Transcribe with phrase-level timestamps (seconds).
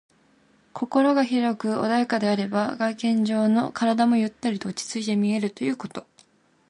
[0.73, 6.07] 心が広く穏やかであれば、外見上の体もゆったりと落ち着いて見えるということ。